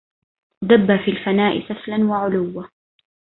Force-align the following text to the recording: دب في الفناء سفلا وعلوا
دب 0.61 0.97
في 1.05 1.11
الفناء 1.11 1.67
سفلا 1.69 2.03
وعلوا 2.05 2.63